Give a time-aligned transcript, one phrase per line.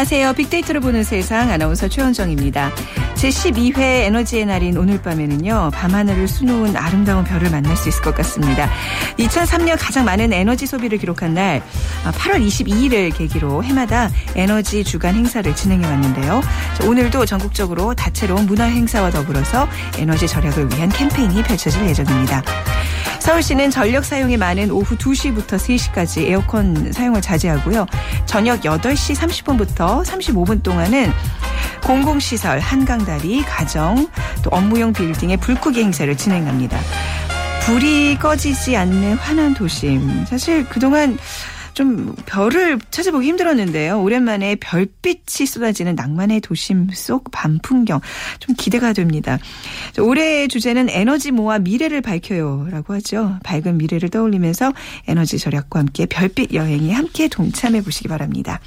[0.00, 0.32] 안녕하세요.
[0.32, 2.72] 빅데이터를 보는 세상 아나운서 최원정입니다.
[3.16, 5.72] 제12회 에너지의 날인 오늘 밤에는요.
[5.74, 8.70] 밤하늘을 수놓은 아름다운 별을 만날 수 있을 것 같습니다.
[9.18, 11.62] 2003년 가장 많은 에너지 소비를 기록한 날
[12.04, 16.40] 8월 아, 22일을 계기로 해마다 에너지 주간 행사를 진행해 왔는데요.
[16.86, 22.42] 오늘도 전국적으로 다채로운 문화 행사와 더불어서 에너지 절약을 위한 캠페인이 펼쳐질 예정입니다.
[23.30, 27.86] 서울시는 전력 사용이 많은 오후 2시부터 3시까지 에어컨 사용을 자제하고요.
[28.26, 31.12] 저녁 8시 30분부터 35분 동안은
[31.84, 34.08] 공공시설, 한강다리, 가정,
[34.42, 36.76] 또 업무용 빌딩의 불크기 행사를 진행합니다.
[37.62, 40.24] 불이 꺼지지 않는 환한 도심.
[40.26, 41.16] 사실 그동안
[41.74, 44.02] 좀 별을 찾아보기 힘들었는데요.
[44.02, 48.00] 오랜만에 별빛이 쏟아지는 낭만의 도심 속 밤 풍경
[48.38, 49.38] 좀 기대가 됩니다.
[49.98, 53.38] 올해의 주제는 에너지 모아 미래를 밝혀요라고 하죠.
[53.44, 54.72] 밝은 미래를 떠올리면서
[55.06, 58.60] 에너지 절약과 함께 별빛 여행에 함께 동참해 보시기 바랍니다.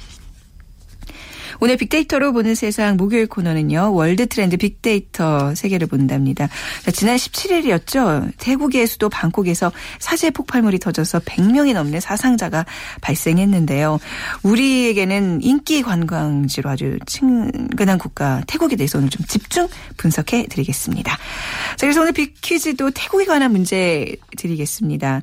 [1.60, 3.94] 오늘 빅데이터로 보는 세상 목요일 코너는요.
[3.94, 6.48] 월드 트렌드 빅데이터 세계를 본답니다.
[6.92, 8.32] 지난 17일이었죠.
[8.38, 12.66] 태국의 수도 방콕에서 사제 폭발물이 터져서 100명이 넘는 사상자가
[13.00, 13.98] 발생했는데요.
[14.42, 21.12] 우리에게는 인기 관광지로 아주 친근한 국가 태국에 대해서 오늘 좀 집중 분석해 드리겠습니다.
[21.12, 25.22] 자, 그래서 오늘 빅퀴즈도 태국에 관한 문제 드리겠습니다.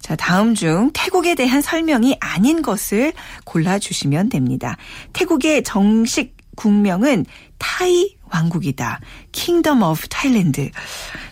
[0.00, 3.12] 자, 다음 중 태국에 대한 설명이 아닌 것을
[3.44, 4.76] 골라주시면 됩니다.
[5.12, 7.26] 태국의 정식 국명은
[7.58, 9.00] 타이 왕국이다.
[9.32, 10.70] Kingdom of Thailand.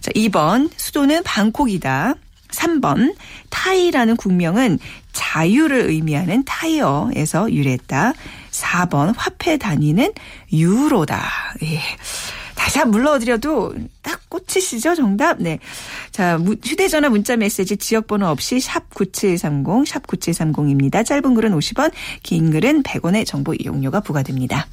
[0.00, 2.14] 자, 2번 수도는 방콕이다.
[2.48, 3.16] 3번
[3.50, 4.78] 타이라는 국명은
[5.12, 8.12] 자유를 의미하는 타이어에서 유래했다.
[8.50, 10.12] 4번 화폐 단위는
[10.52, 11.22] 유로다.
[11.62, 11.80] 예.
[12.64, 14.94] 다시 한번 물러드려도 딱 꽂히시죠?
[14.94, 15.36] 정답.
[15.38, 15.58] 네.
[16.12, 21.04] 자, 휴대전화 문자 메시지 지역번호 없이 샵 9730, 샵 9730입니다.
[21.04, 21.92] 짧은 글은 50원,
[22.22, 24.66] 긴 글은 100원의 정보 이용료가 부과됩니다.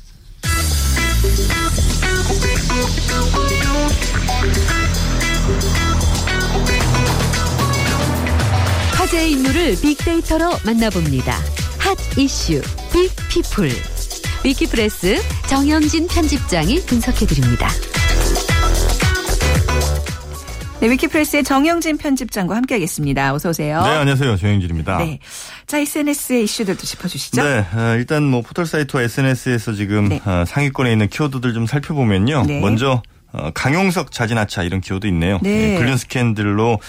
[8.94, 11.38] 화제의 인물을 빅데이터로 만나봅니다.
[11.78, 12.62] 핫 이슈
[12.94, 14.01] 빅피플.
[14.44, 17.70] 위키프레스 정영진 편집장이 분석해드립니다.
[20.80, 23.36] 네, 위키프레스의 정영진 편집장과 함께하겠습니다.
[23.36, 23.84] 어서 오세요.
[23.84, 24.38] 네, 안녕하세요.
[24.38, 24.98] 정영진입니다.
[24.98, 25.20] 네.
[25.68, 27.44] 자, SNS의 이슈들도 짚어주시죠.
[27.44, 30.20] 네, 어, 일단 뭐 포털 사이트와 SNS에서 지금 네.
[30.26, 32.46] 어, 상위권에 있는 키워드들 좀 살펴보면요.
[32.48, 32.60] 네.
[32.62, 33.04] 먼저
[33.34, 35.38] 어, 강용석 자진하차 이런 키워드 있네요.
[35.44, 35.78] 네.
[35.78, 36.80] 불륜 스캔들로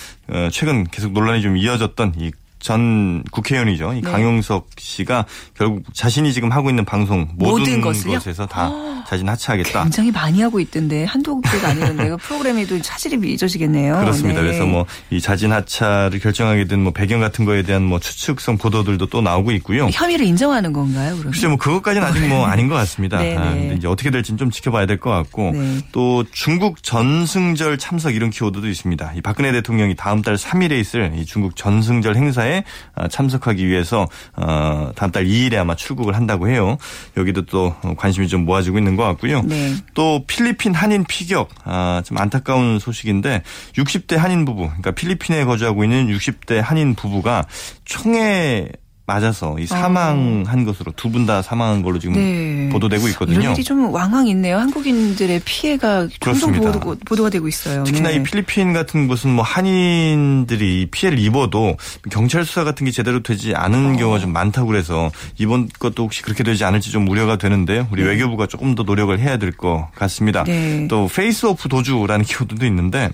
[0.53, 2.33] 최근 계속 논란이 좀 이어졌던 이
[2.63, 3.93] 전 국회의원이죠.
[3.95, 4.11] 이 네.
[4.11, 5.27] 강용석 씨가
[5.59, 7.81] 결국 자신이 지금 하고 있는 방송 모든, 모든
[8.15, 9.83] 것에서 다 아, 자진 하차하겠다.
[9.83, 13.99] 굉장히 많이 하고 있던데 한두 개가 아니던데 그 프로그램에도 차질이 잊어지겠네요.
[13.99, 14.41] 그렇습니다.
[14.41, 14.47] 네.
[14.47, 19.07] 그래서 뭐 이 자진 하차를 결정하게 된 뭐 배경 같은 거에 대한 뭐 추측성 보도들도
[19.07, 19.89] 또 나오고 있고요.
[19.93, 21.13] 혐의를 인정하는 건가요?
[21.15, 21.33] 그러면?
[21.33, 23.19] 글쎄 뭐 그것까지는 아직 뭐 아닌 것 같습니다.
[23.19, 23.75] 네, 아, 네.
[23.77, 25.79] 이제 어떻게 될지는 좀 지켜봐야 될 것 같고 네.
[25.93, 29.13] 또 중국 전승절 참석 이런 키워드도 있습니다.
[29.17, 32.65] 이 박근혜 대통령이 다음 달 3일에 있을 이 중국 전승절 행사에 행사에
[32.95, 36.77] 어, 참석하기 위해서 어, 다음 달 2일에 아마 출국을 한다고 해요.
[37.17, 39.43] 여기도 또 관심이 좀 모아지고 있는 것 같고요.
[39.43, 39.75] 네.
[39.95, 43.43] 또 필리핀 한인 피격 아, 좀 안타까운 소식인데
[43.75, 47.47] 60대 한인 부부, 그러니까 필리핀에 거주하고 있는 60대 한인 부부가
[47.85, 48.69] 총에
[49.13, 50.65] 맞아서 이 사망한 어.
[50.65, 52.69] 것으로 두 분 다 사망한 걸로 지금 네.
[52.73, 53.39] 보도되고 있거든요.
[53.41, 54.59] 이런 일이 좀 왕왕 있네요.
[54.59, 57.85] 한국인들의 피해가 종종 보도, 보도가 되고 있어요.
[57.85, 58.17] 특히나 네.
[58.17, 61.77] 이 필리핀 같은 곳은 뭐 한인들이 피해를 입어도
[62.11, 63.97] 경찰 수사 같은 게 제대로 되지 않은 어.
[63.99, 67.87] 경우가 좀 많다고 그래서 이번 것도 혹시 그렇게 되지 않을지 좀 우려가 되는데요.
[67.93, 68.09] 우리 네.
[68.11, 70.45] 외교부가 조금 더 노력을 해야 될 것 같습니다.
[70.45, 70.89] 네.
[70.89, 73.11] 또 페이스오프 도주라는 키워드도 있는데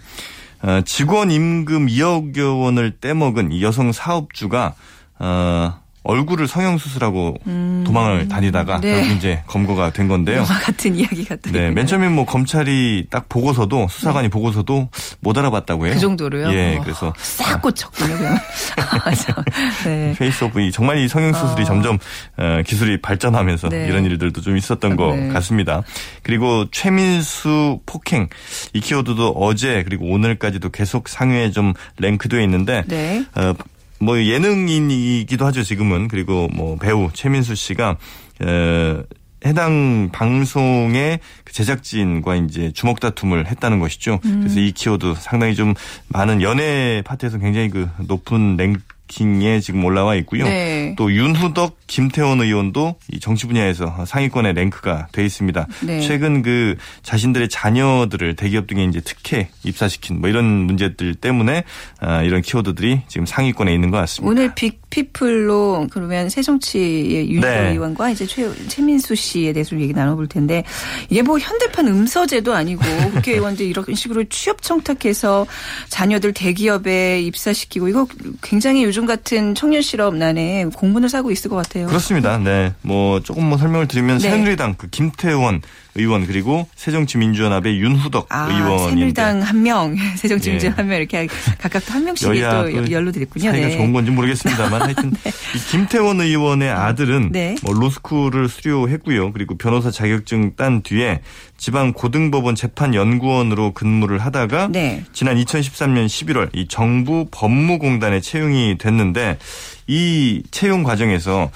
[0.62, 4.74] 어, 직원 임금 2억 원을 떼먹은 이 여성 사업주가
[5.18, 7.84] 어, 얼굴을 성형수술하고 음.
[7.86, 8.92] 도망을 다니다가 네.
[8.92, 10.42] 결국 이제 검거가 된 건데요.
[10.42, 11.50] 같은 이야기가 또.
[11.50, 14.30] 네, 맨 처음에 뭐 검찰이 딱 보고서도 수사관이 네.
[14.30, 14.88] 보고서도
[15.20, 15.94] 못 알아봤다고 해요.
[15.94, 16.50] 그 정도로요?
[16.54, 18.16] 예, 어, 그래서 싹 고쳤군요.
[19.84, 20.14] 네.
[20.18, 21.64] 페이스오프 정말 이 성형수술이 어.
[21.66, 21.98] 점점
[22.38, 23.86] 어, 기술이 발전하면서 네.
[23.86, 25.28] 이런 일들도 좀 있었던 것 네.
[25.28, 25.82] 같습니다.
[26.22, 28.28] 그리고 최민수 폭행
[28.72, 33.26] 이 키워드도 어제 그리고 오늘까지도 계속 상위에 좀 랭크되어 있는데 네.
[33.34, 33.52] 어,
[34.00, 37.96] 뭐 예능인이기도 하죠 지금은 그리고 뭐 배우 최민수 씨가
[38.42, 39.02] 에,
[39.46, 44.18] 해당 방송의 그 제작진과 이제 주먹 다툼을 했다는 것이죠.
[44.24, 44.40] 음.
[44.40, 45.74] 그래서 이 키워드 상당히 좀
[46.08, 48.76] 많은 연예 파트에서 굉장히 그 높은 랭
[49.08, 50.44] 킹에 지금 올라와 있고요.
[50.44, 50.94] 네.
[50.96, 55.66] 또 윤후덕, 김태원 의원도 이 정치 분야에서 상위권에 랭크가 돼 있습니다.
[55.82, 56.00] 네.
[56.00, 61.64] 최근 그 자신들의 자녀들을 대기업 등에 이제 특혜 입사시킨 뭐 이런 문제들 때문에
[62.00, 64.30] 아, 이런 키워드들이 지금 상위권에 있는 것 같습니다.
[64.30, 67.72] 오늘 빅 빅피플로 그러면 새정치의 윤석 네.
[67.72, 70.64] 의원과 이제 최, 최민수 씨에 대해서 얘기 나눠볼 텐데
[71.10, 72.82] 이게 뭐 현대판 음서제도 아니고
[73.14, 75.46] 국회의원들 이런 식으로 취업 청탁해서
[75.88, 78.06] 자녀들 대기업에 입사시키고 이거
[78.42, 81.86] 굉장히 요즘 같은 청년 실업 난에 공분을 사고 있을 것 같아요.
[81.86, 82.38] 그렇습니다.
[82.38, 82.72] 네.
[82.82, 84.30] 뭐 조금 뭐 설명을 드리면 네.
[84.30, 85.62] 새누리당 그 김태원
[85.98, 90.82] 의원 그리고 새정치민주연합의 윤후덕 아, 의원인데 새누리당 한 명, 새정치민주연합 예.
[90.82, 91.26] 한명 이렇게
[91.58, 93.50] 각각 한 명씩 또 연루됐군요.
[93.50, 93.76] 사이가 네.
[93.76, 95.30] 좋은 건지 모르겠습니다만 하여튼 네.
[95.70, 97.56] 김태원 의원의 아들은 네.
[97.62, 99.32] 뭐 로스쿨을 수료했고요.
[99.32, 101.20] 그리고 변호사 자격증 딴 뒤에
[101.56, 105.04] 지방 고등법원 재판 연구원으로 근무를 하다가 네.
[105.12, 109.38] 지난 2013년 11월 이 정부 법무공단에 채용이 됐 는데
[109.86, 111.50] 이 채용 과정에서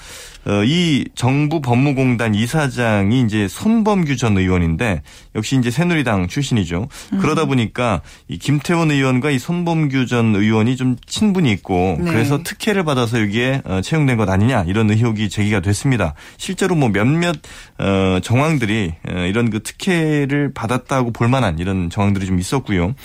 [0.45, 5.01] 어, 이 정부 법무공단 이사장이 이제 손범규 전 의원인데
[5.35, 6.89] 역시 이제 새누리당 출신이죠.
[7.13, 7.19] 음.
[7.19, 12.11] 그러다 보니까 이 김태원 의원과 이 손범규 전 의원이 좀 친분이 있고 네.
[12.11, 16.13] 그래서 특혜를 받아서 여기에 어, 채용된 것 아니냐 이런 의혹이 제기가 됐습니다.
[16.37, 17.37] 실제로 뭐 몇몇
[17.77, 18.93] 어, 정황들이
[19.29, 22.95] 이런 그 특혜를 받았다고 볼 만한 이런 정황들이 좀 있었고요.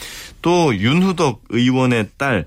[0.43, 2.47] 또 윤후덕 의원의 딸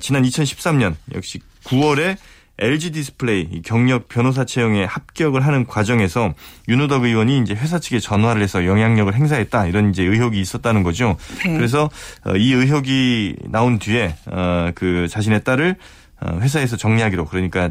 [0.00, 2.16] 지난 2013년 역시 9월에
[2.58, 6.34] LG 디스플레이 경력 변호사 채용에 합격을 하는 과정에서
[6.68, 11.16] 윤호덕 의원이 이제 회사 측에 전화를 해서 영향력을 행사했다 이런 이제 의혹이 있었다는 거죠.
[11.44, 11.56] 네.
[11.56, 11.90] 그래서
[12.24, 15.76] 어, 이 의혹이 나온 뒤에 어, 그 자신의 딸을
[16.20, 17.70] 어, 회사에서 정리하기로 그러니까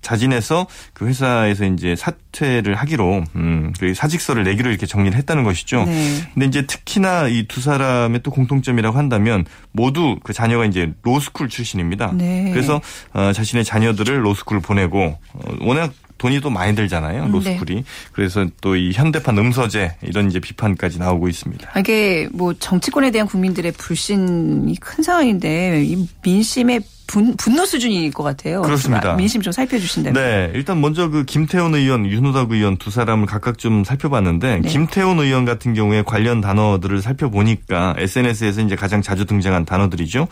[0.00, 5.84] 자진해서 그 회사에서 이제 사퇴를 하기로 음, 그 사직서를 내기로 이렇게 정리를 했다는 것이죠.
[5.84, 6.22] 네.
[6.34, 12.12] 근데 이제 특히나 이 두 사람의 또 공통점이라고 한다면 모두 그 자녀가 이제 로스쿨 출신입니다.
[12.14, 12.50] 네.
[12.52, 12.80] 그래서
[13.12, 17.24] 어, 자신의 자녀들을 로스쿨 보내고 어, 워낙 돈이 또 많이 들잖아요.
[17.24, 17.74] 음, 로스쿨이.
[17.76, 17.84] 네.
[18.12, 21.78] 그래서 또 이 현대판 음서제 이런 이제 비판까지 나오고 있습니다.
[21.78, 28.62] 이게 뭐 정치권에 대한 국민들의 불신이 큰 상황인데 이 민심의 분, 분노 수준일 것 같아요.
[28.62, 29.14] 그렇습니다.
[29.16, 30.14] 민심 좀 살펴주신다면.
[30.22, 30.52] 네.
[30.54, 34.68] 일단 먼저 그 김태원 의원, 윤호덕 의원 두 사람을 각각 좀 살펴봤는데 네.
[34.68, 40.28] 김태원 의원 같은 경우에 관련 단어들을 살펴보니까 SNS에서 이제 가장 자주 등장한 단어들이죠.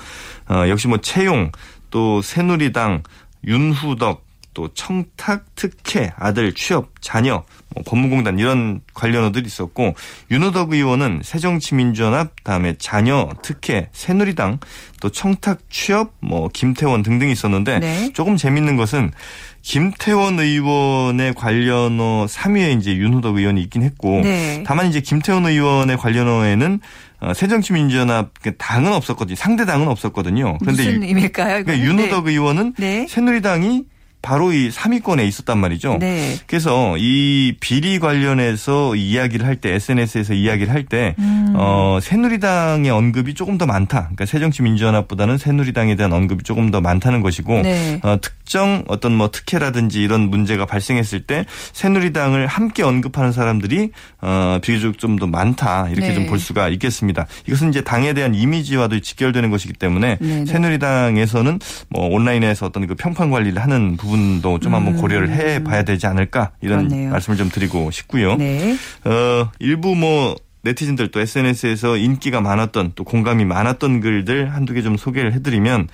[0.48, 1.50] 어, 역시 뭐 채용,
[1.90, 3.02] 또 새누리당,
[3.46, 9.94] 윤후덕, 또 청탁, 특혜, 아들 취업, 자녀, 뭐 법무공단 이런 관련어들이 있었고
[10.30, 14.58] 윤호덕 의원은 새정치민주연합 다음에 자녀, 특혜, 새누리당
[15.00, 18.12] 또 청탁, 취업, 뭐 김태원 등등이 있었는데 네.
[18.14, 19.12] 조금 재밌는 것은
[19.62, 24.64] 김태원 의원의 관련어 3위에 이제 윤호덕 의원이 있긴 했고 네.
[24.66, 26.80] 다만 이제 김태원 의원의 관련어에는
[27.20, 29.36] 어, 새정치민주연합 그 당은 없었거든요.
[29.36, 30.58] 상대 당은 없었거든요.
[30.58, 31.64] 그런데 무슨 의미일까요?
[31.64, 32.30] 그러니까 윤호덕 네.
[32.32, 33.06] 의원은 네.
[33.08, 33.84] 새누리당이
[34.22, 35.98] 바로 이 3위권에 있었단 말이죠.
[36.00, 36.36] 네.
[36.46, 41.52] 그래서 이 비리 관련해서 이야기를 할 때 SNS에서 이야기를 할때 음.
[41.56, 44.02] 어, 새누리당의 언급이 조금 더 많다.
[44.02, 47.98] 그러니까 새정치민주연합보다는 새누리당에 대한 언급이 조금 더 많다는 것이고 네.
[48.04, 54.96] 어, 특정 어떤 뭐 특혜라든지 이런 문제가 발생했을 때 새누리당을 함께 언급하는 사람들이 어, 비교적
[54.98, 56.14] 좀 더 많다 이렇게 네.
[56.14, 57.26] 좀볼 수가 있겠습니다.
[57.48, 60.46] 이것은 이제 당에 대한 이미지와도 직결되는 것이기 때문에 네, 네.
[60.46, 65.00] 새누리당에서는 뭐 온라인에서 어떤 그 평판 관리를 하는 부분 부분도 좀 한번 음.
[65.00, 67.10] 고려를 해 봐야 되지 않을까 이런 그렇네요.
[67.10, 68.36] 말씀을 좀 드리고 싶고요.
[68.36, 68.76] 네.
[69.04, 74.96] 어, 일부 뭐 네티즌들 또 SNS에서 인기가 많았던 또 공감이 많았던 글들 한두 개 좀
[74.96, 75.88] 소개를 해드리면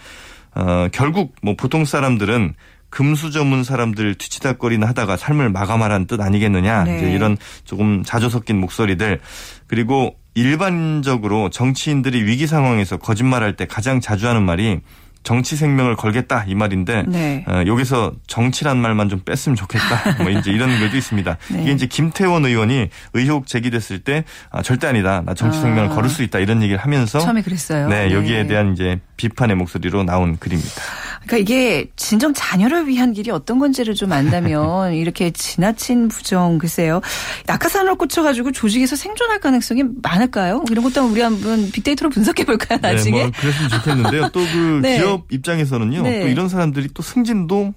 [0.54, 2.54] 어, 결국 뭐 보통 사람들은
[2.90, 6.96] 금수 전문 사람들 뒤치다거리나 하다가 삶을 마감하라는 뜻 아니겠느냐 네.
[6.98, 9.20] 이제 이런 조금 자조 섞인 목소리들
[9.66, 14.80] 그리고 일반적으로 정치인들이 위기 상황에서 거짓말할 때 가장 자주 하는 말이
[15.24, 17.44] 정치 생명을 걸겠다 이 말인데 네.
[17.48, 20.22] 어, 여기서 정치란 말만 좀 뺐으면 좋겠다.
[20.22, 21.36] 뭐 이제 이런 글도 있습니다.
[21.48, 21.62] 네.
[21.62, 25.22] 이게 이제 김태원 의원이 의혹 제기됐을 때 아, 절대 아니다.
[25.24, 25.94] 나 정치 생명을 아.
[25.94, 27.88] 걸을 수 있다 이런 얘기를 하면서 처음에 그랬어요.
[27.88, 28.48] 네, 여기에 네.
[28.48, 30.82] 대한 이제 비판의 목소리로 나온 글입니다.
[31.26, 37.00] 그러니까 이게 진정 자녀를 위한 길이 어떤 건지를 좀 안다면 이렇게 지나친 부정 글쎄요.
[37.46, 40.64] 낙하산을 꽂혀가지고 조직에서 생존할 가능성이 많을까요?
[40.70, 43.18] 이런 것도 우리 한번 빅데이터로 분석해 볼까요 나중에?
[43.18, 44.28] 네, 뭐 그랬으면 좋겠는데요.
[44.28, 44.98] 또그 네.
[44.98, 46.02] 기업 입장에서는요.
[46.02, 46.20] 네.
[46.20, 47.74] 또 이런 사람들이 또 승진도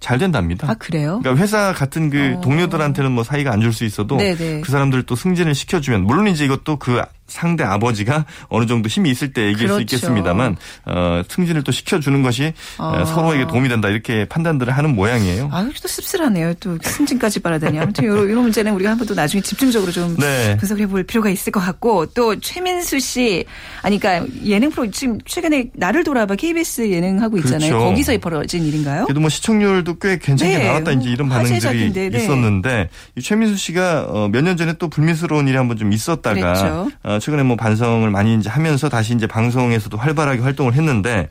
[0.00, 0.70] 잘 된답니다.
[0.70, 1.20] 아 그래요?
[1.22, 2.40] 그러니까 회사 같은 그 어.
[2.40, 4.36] 동료들한테는 뭐 사이가 안 좋을 수 있어도 네네.
[4.36, 4.60] 네.
[4.60, 9.32] 그 사람들 또 승진을 시켜주면 물론 이제 이것도 그 상대 아버지가 어느 정도 힘이 있을
[9.32, 9.74] 때 얘기할 그렇죠.
[9.76, 13.04] 수 있겠습니다만 어, 승진을 또 시켜주는 것이 아.
[13.04, 15.48] 서로에게 도움이 된다 이렇게 판단들을 하는 모양이에요.
[15.52, 16.54] 아유 또 씁쓸하네요.
[16.60, 20.56] 또 승진까지 바라다니 아무튼 이런, 이런 문제는 우리가 한 번 또 나중에 집중적으로 좀 네.
[20.56, 23.44] 분석해 볼 필요가 있을 것 같고 또 최민수 씨
[23.82, 27.70] 아니 그러니까 예능 프로 지금 최근에 나를 돌아봐 KBS 예능 하고 있잖아요.
[27.70, 27.84] 그렇죠.
[27.84, 29.04] 거기서 벌어진 일인가요?
[29.04, 30.64] 그래도 뭐 시청률도 꽤 괜찮게 네.
[30.66, 32.18] 나왔다 이제 이런 반응들이 네.
[32.18, 32.88] 있었는데
[33.22, 37.42] 최민수 씨가 어, 몇년 전에 또 불미스러운 일이 한 번 좀 있었다가 어, 어, 최근에
[37.42, 41.28] 뭐 반성을 많이 이제 하면서 다시 이제 방송에서도 활발하게 활동을 했는데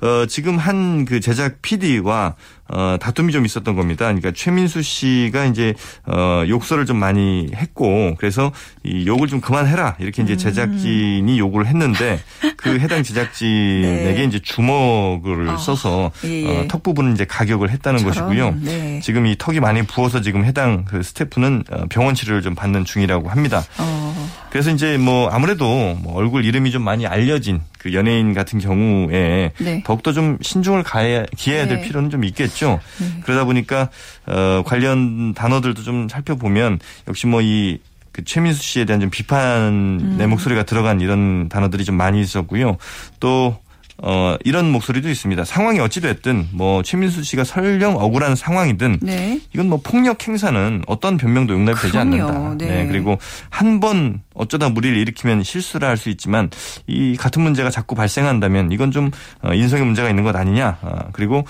[0.00, 2.34] 어, 지금 한 그 제작 PD와
[2.68, 4.06] 어, 다툼이 좀 있었던 겁니다.
[4.06, 5.74] 그러니까 최민수 씨가 이제
[6.04, 8.50] 어, 욕설을 좀 많이 했고 그래서
[8.82, 10.38] 이 욕을 좀 그만해라 이렇게 이제 음.
[10.38, 12.18] 제작진이 요구를 했는데
[12.56, 14.24] 그 해당 제작진에게 네.
[14.24, 15.56] 이제 주먹을 어.
[15.56, 16.58] 써서 예, 예.
[16.60, 18.12] 어, 턱 부분은 이제 가격을 했다는 저런.
[18.14, 18.56] 것이고요.
[18.62, 19.00] 네.
[19.00, 23.28] 지금 이 턱이 많이 부어서 지금 해당 그 스태프는 어, 병원 치료를 좀 받는 중이라고
[23.28, 23.64] 합니다.
[23.78, 24.30] 어.
[24.50, 25.66] 그래서 이제 뭐 아무래도
[26.02, 29.82] 뭐 얼굴 이름이 좀 많이 알려진 그 연예인 같은 경우에 네.
[29.84, 31.82] 더욱더 좀 신중을 가해, 기해야 될 네.
[31.84, 32.80] 필요는 좀 있겠죠.
[32.98, 33.20] 네.
[33.22, 33.90] 그러다 보니까
[34.26, 37.78] 어 관련 단어들도 좀 살펴보면 역시 뭐이
[38.10, 40.30] 그 최민수 씨에 대한 좀 비판의 음.
[40.30, 42.76] 목소리가 들어간 이런 단어들이 좀 많이 있었고요.
[43.20, 43.56] 또
[44.02, 45.44] 어, 이런 목소리도 있습니다.
[45.44, 49.40] 상황이 어찌됐든 뭐 최민수 씨가 설령 억울한 상황이든 네.
[49.54, 52.54] 이건 뭐 폭력 행사는 어떤 변명도 용납이 되지 않는다.
[52.58, 52.66] 네.
[52.84, 52.86] 네.
[52.88, 53.18] 그리고
[53.50, 56.50] 한 번 어쩌다 무리를 일으키면 실수를 할 수 있지만
[56.86, 59.10] 이 같은 문제가 자꾸 발생한다면 이건 좀
[59.42, 60.78] 어, 인성의 문제가 있는 것 아니냐.
[60.82, 61.44] 어, 그리고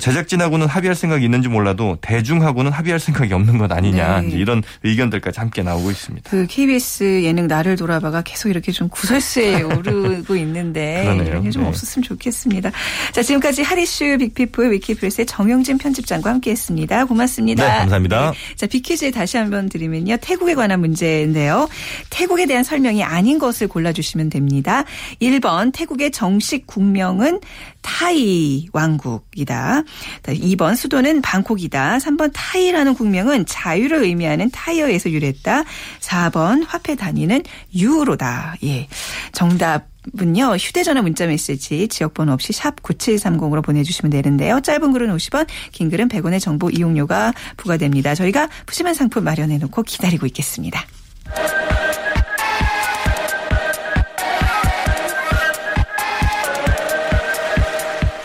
[0.00, 4.30] 제작진하고는 합의할 생각이 있는지 몰라도 대중하고는 합의할 생각이 없는 것 아니냐 네.
[4.30, 6.28] 이런 의견들까지 함께 나오고 있습니다.
[6.28, 11.68] 그 KBS 예능 나를 돌아봐가 계속 이렇게 좀 구설수에 오르고 있는데 이런 게좀 네.
[11.68, 12.72] 없었으면 좋겠습니다.
[13.12, 17.04] 자 지금까지 하리슈 빅피플 위키프레스의 정영진 편집장과 함께했습니다.
[17.04, 17.64] 고맙습니다.
[17.64, 18.32] 네, 감사합니다.
[18.32, 18.56] 네.
[18.56, 21.68] 자 빅퀴즈 다시 한번 드리면요 태국에 관한 문제인데요.
[22.10, 24.84] 태국에 대한 설명이 아닌 것을 골라주시면 됩니다.
[25.22, 27.40] 1번 태국의 정식 국명은
[27.86, 29.84] 타이 왕국이다.
[30.24, 31.98] 2번 수도는 방콕이다.
[31.98, 35.62] 3번 타이라는 국명은 자유를 의미하는 타이어에서 유래했다.
[36.00, 38.56] 4번 화폐 단위는 유로다.
[38.64, 38.88] 예.
[39.30, 39.86] 정답
[40.20, 44.60] 은요 휴대전화 문자메시지 지역번호 없이 샵 9730으로 보내주시면 되는데요.
[44.60, 48.16] 짧은 글은 50원 긴 글은 100원의 정보 이용료가 부과됩니다.
[48.16, 50.84] 저희가 푸짐한 상품 마련해놓고 기다리고 있겠습니다.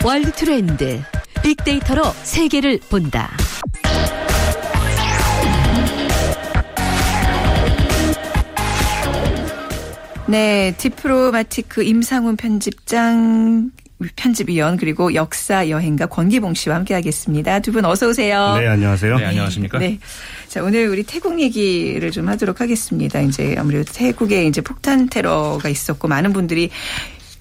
[0.04, 1.00] 월드 트렌드
[1.42, 3.30] 빅데이터로 세계를 본다.
[10.26, 13.70] 네, 디플로마티크 임상훈 편집장
[14.16, 17.60] 편집위원 그리고 역사 여행가 권기봉 씨와 함께하겠습니다.
[17.60, 18.56] 두 분 어서 오세요.
[18.58, 19.16] 네, 안녕하세요.
[19.18, 19.78] 네, 안녕하십니까?
[19.78, 19.98] 네.
[20.48, 23.20] 자, 오늘 우리 태국 얘기를 좀 하도록 하겠습니다.
[23.20, 26.70] 이제 아무래도 태국에 이제 폭탄 테러가 있었고 많은 분들이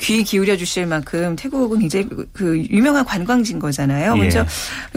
[0.01, 4.13] 귀 기울여 주실 만큼 태국은 굉장히 그, 그 유명한 관광지인 거잖아요.
[4.15, 4.17] 예.
[4.17, 4.46] 먼저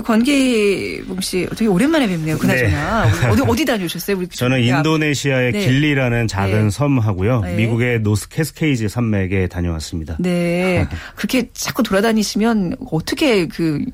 [0.03, 2.39] 권기봉 씨 되게 오랜만에 뵙네요.
[2.39, 3.29] 그나저나 네.
[3.29, 4.17] 어디 어디 다녀오셨어요?
[4.17, 5.67] 우리 저는 인도네시아의 네.
[5.67, 6.71] 길리라는 작은 네.
[6.71, 7.41] 섬하고요.
[7.43, 7.55] 네.
[7.57, 10.17] 미국의 노스 캐스케이즈 산맥에 다녀왔습니다.
[10.21, 10.89] 네.
[11.15, 13.85] 그렇게 자꾸 돌아다니시면 어떻게 그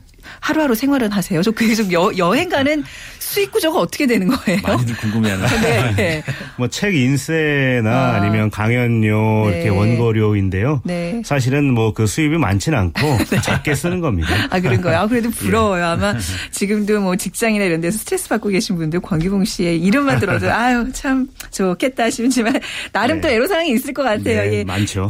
[0.41, 1.43] 하루하루 생활은 하세요?
[1.43, 2.85] 저 계속 여, 여행 가는
[3.31, 4.61] 수익 구조가 어떻게 되는 거예요?
[4.63, 5.47] 많이들 궁금해하는.
[5.63, 5.95] 네.
[5.95, 6.25] 네.
[6.57, 8.21] 뭐책 인쇄나 아.
[8.25, 9.55] 니면 강연료 네.
[9.55, 10.83] 이렇게 원고료인데요.
[10.85, 11.23] 네.
[11.25, 13.41] 사실은 뭐 그 수입이 많지는 않고 네.
[13.41, 14.29] 작게 쓰는 겁니다.
[14.51, 14.99] 아 그런 거요?
[14.99, 15.39] 아, 그래도 예.
[15.39, 15.85] 부러워요.
[15.85, 16.15] 아마
[16.51, 21.27] 지금도 뭐 직장이나 이런 데서 스트레스 받고 계신 분들 권기봉 씨의 이름만 들어도 아유 참
[21.51, 22.55] 좋겠다 싶지만
[22.93, 23.35] 나름 또 네.
[23.35, 24.43] 애로사항이 있을 것 같아요.
[24.51, 24.65] 네, 예.
[24.65, 25.09] 많죠.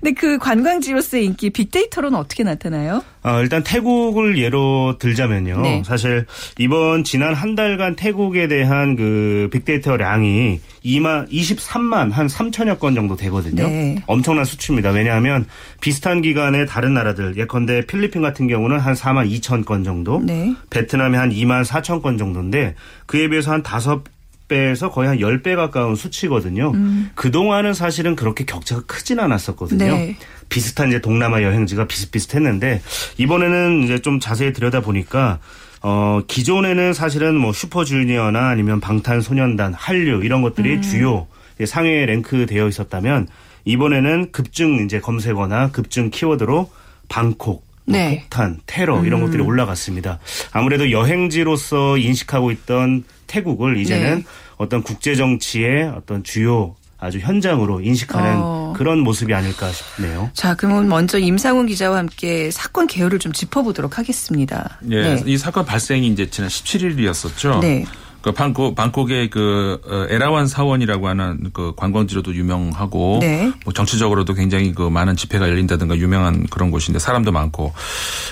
[0.00, 3.02] 근데 그 관광지로서의 인기 빅데이터로는 어떻게 나타나요?
[3.22, 5.60] 어, 일단 태국을 예로 들자면요.
[5.60, 5.82] 네.
[5.84, 6.24] 사실
[6.58, 13.66] 이번 지난 한 달간 태국에 대한 그 빅데이터량이 2만 23만 한 3천여 건 정도 되거든요.
[13.66, 14.02] 네.
[14.06, 14.90] 엄청난 수치입니다.
[14.90, 15.46] 왜냐하면
[15.80, 20.54] 비슷한 기간에 다른 나라들 예컨대 필리핀 같은 경우는 한 4만 2천 건 정도, 네.
[20.70, 22.74] 베트남이 한 2만 4천 건 정도인데
[23.06, 24.04] 그에 비해서 한 다섯
[24.48, 26.72] 배에서 거의 한 10배 가까운 수치거든요.
[26.72, 27.10] 음.
[27.14, 29.84] 그동안은 사실은 그렇게 격차가 크진 않았었거든요.
[29.84, 30.16] 네.
[30.48, 32.80] 비슷한 이제 동남아 여행지가 비슷비슷했는데
[33.18, 35.38] 이번에는 이제 좀 자세히 들여다 보니까
[35.82, 40.82] 어 기존에는 사실은 뭐 슈퍼주니어나 아니면 방탄소년단, 한류 이런 것들이 음.
[40.82, 41.26] 주요
[41.64, 43.28] 상위에 랭크되어 있었다면
[43.64, 46.70] 이번에는 급증 이제 검색어나 급증 키워드로
[47.08, 48.20] 방콕 뭐 네.
[48.22, 49.26] 폭탄, 테러 이런 음.
[49.26, 50.18] 것들이 올라갔습니다.
[50.52, 54.24] 아무래도 여행지로서 인식하고 있던 태국을 이제는 네.
[54.56, 58.72] 어떤 국제 정치의 어떤 주요 아주 현장으로 인식하는 어.
[58.76, 60.30] 그런 모습이 아닐까 싶네요.
[60.34, 64.78] 자, 그러면 먼저 임상훈 기자와 함께 사건 개요를 좀 짚어보도록 하겠습니다.
[64.90, 65.22] 예, 네.
[65.26, 67.60] 이 사건 발생이 이제 지난 17일이었었죠.
[67.60, 67.84] 네.
[68.20, 73.52] 그 방콕 방콕의 그 어, 에라완 사원이라고 하는 그 관광지로도 유명하고 네.
[73.64, 77.72] 뭐 정치적으로도 굉장히 그 많은 집회가 열린다든가 유명한 그런 곳인데 사람도 많고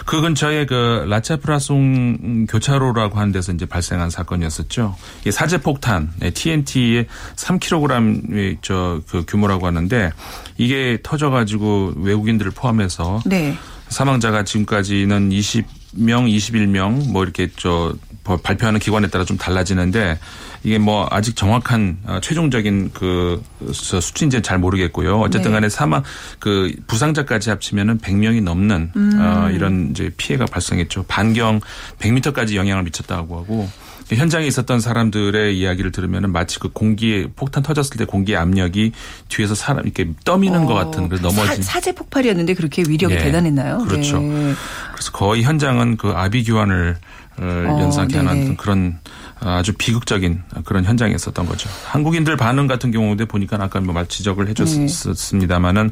[0.04, 4.96] 그 근처에 그 라차프라송 교차로라고 하는 데서 이제 발생한 사건이었었죠.
[5.26, 10.12] 이 사제 폭탄 TNT의 3kg의 저 그 규모라고 하는데
[10.58, 13.56] 이게 터져가지고 외국인들을 포함해서 네.
[13.88, 15.64] 사망자가 지금까지는 20명,
[15.96, 17.94] 21명 뭐 이렇게 저
[18.42, 20.18] 발표하는 기관에 따라 좀 달라지는데
[20.64, 23.42] 이게 뭐 아직 정확한 어, 최종적인 그
[23.72, 25.20] 수치인지는 잘 모르겠고요.
[25.20, 25.56] 어쨌든 네.
[25.56, 26.02] 간에 사망
[26.40, 29.20] 그 부상자까지 합치면은 100명이 넘는 음.
[29.20, 31.04] 어, 이런 이제 피해가 발생했죠.
[31.06, 31.60] 반경
[32.00, 33.68] 100m까지 영향을 미쳤다고 하고
[34.14, 38.92] 현장에 있었던 사람들의 이야기를 들으면 마치 그 공기에 폭탄 터졌을 때 공기 압력이
[39.28, 43.24] 뒤에서 사람 이렇게 떠미는 어, 것 같은 그 넘어진 사, 제 폭발이었는데 그렇게 위력이 네.
[43.24, 43.78] 대단했나요?
[43.88, 44.20] 그렇죠.
[44.20, 44.54] 네.
[44.92, 46.96] 그래서 거의 현장은 그 아비규환을
[47.38, 48.98] 어, 연상케 하는 그런
[49.40, 51.68] 아주 비극적인 그런 현장이었었던 거죠.
[51.86, 55.90] 한국인들 반응 같은 경우도 보니까 아까 뭐 말 지적을 해줬습니다마는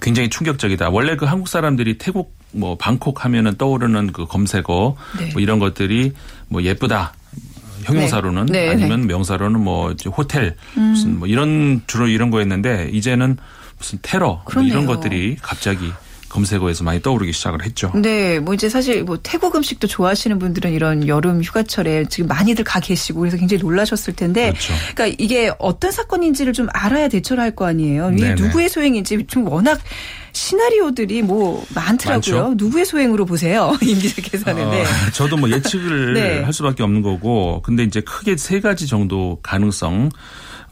[0.00, 0.88] 굉장히 충격적이다.
[0.90, 5.30] 원래 그 한국 사람들이 태국 뭐 방콕 하면은 떠오르는 그 검색어 네.
[5.32, 6.12] 뭐 이런 것들이
[6.48, 7.12] 뭐 예쁘다
[7.84, 8.66] 형용사로는 네.
[8.66, 8.70] 네.
[8.70, 10.82] 아니면 명사로는 뭐 호텔 음.
[10.90, 13.36] 무슨 뭐 이런 주로 이런 거였는데 이제는
[13.78, 15.92] 무슨 테러 뭐 이런 것들이 갑자기
[16.30, 17.92] 검색어에서 많이 떠오르기 시작을 했죠.
[17.94, 22.80] 네, 뭐 이제 사실 뭐 태국 음식도 좋아하시는 분들은 이런 여름 휴가철에 지금 많이들 가
[22.80, 24.72] 계시고 그래서 굉장히 놀라셨을 텐데, 그렇죠.
[24.94, 28.12] 그러니까 이게 어떤 사건인지를 좀 알아야 대처를 할 거 아니에요.
[28.16, 29.80] 이게 누구의 소행인지 좀 워낙
[30.32, 32.42] 시나리오들이 뭐 많더라고요.
[32.42, 32.54] 많죠?
[32.56, 34.68] 누구의 소행으로 보세요, 임 기자께서는.
[34.68, 34.84] 어, 네.
[35.12, 36.42] 저도 뭐 예측을 네.
[36.42, 40.10] 할 수밖에 없는 거고, 근데 이제 크게 세 가지 정도 가능성.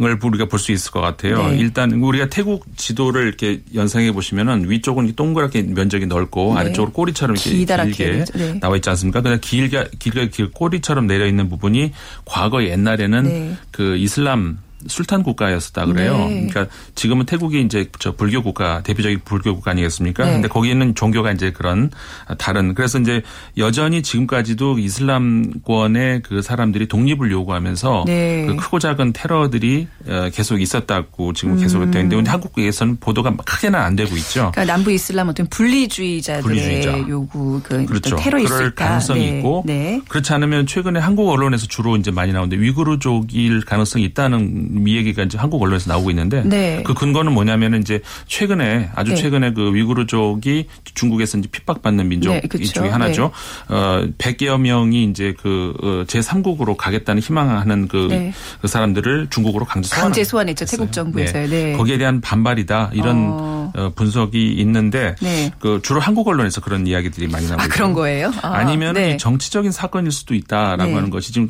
[0.00, 1.48] 을 우리가 볼 수 있을 것 같아요.
[1.48, 1.58] 네.
[1.58, 6.60] 일단 우리가 태국 지도를 이렇게 연상해 보시면은 위쪽은 동그랗게 면적이 넓고 네.
[6.60, 8.60] 아래쪽으로 꼬리처럼 이렇게 길게 네.
[8.60, 9.20] 나와 있지 않습니까?
[9.22, 11.92] 그냥 길게 길게 길 꼬리처럼 내려 있는 부분이
[12.24, 13.56] 과거 옛날에는 네.
[13.72, 16.16] 그 이슬람 술탄 국가였었다 그래요.
[16.16, 16.46] 네.
[16.46, 20.24] 그러니까 지금은 태국이 이제 저 불교 국가 대표적인 불교 국가 아니겠습니까?
[20.24, 20.32] 네.
[20.34, 21.90] 근데 거기에는 종교가 이제 그런
[22.38, 23.22] 다른 그래서 이제
[23.56, 28.46] 여전히 지금까지도 이슬람권의 그 사람들이 독립을 요구하면서 네.
[28.46, 31.90] 그 크고 작은 테러들이 어, 계속 있었다고 지금 계속 음.
[31.90, 34.52] 되는데 한국에서는 보도가 크게는 안 되고 있죠.
[34.52, 37.08] 그러니까 남부 이슬람 어떤 분리주의자들의 분리주의자.
[37.08, 38.16] 요구 그 그렇죠.
[38.16, 38.56] 테러 있을까?
[38.56, 39.38] 그럴 가능성이 네.
[39.38, 40.00] 있고 네.
[40.08, 45.38] 그렇지 않으면 최근에 한국 언론에서 주로 이제 많이 나오는데 위구르족일 가능성이 있다는 이 얘기가 이제
[45.38, 46.82] 한국 언론에서 나오고 있는데 네.
[46.84, 49.16] 그 근거는 뭐냐면은 이제 최근에 아주 네.
[49.16, 52.72] 최근에 그 위구르족이 중국에서 이제 핍박받는 민족 네, 그렇죠.
[52.72, 53.30] 중에 하나죠.
[53.68, 53.74] 네.
[53.74, 58.32] 어 100여 명이 이제 그 어, 제3국으로 가겠다는 희망하는 그, 네.
[58.60, 60.64] 그 사람들을 중국으로 강제 소환 강제 소환했죠.
[60.64, 61.48] 태국 정부에서요.
[61.48, 61.64] 네.
[61.64, 61.72] 네.
[61.72, 62.90] 거기에 대한 반발이다.
[62.94, 63.72] 이런 어.
[63.74, 65.14] 어 분석이 있는데
[65.58, 68.32] 그 주로 한국 언론에서 그런 이야기들이 많이 나오고 아, 그런 거예요?
[68.42, 71.48] 아, 니면 정치적인 사건일 수도 있다라고 하는 것이 지금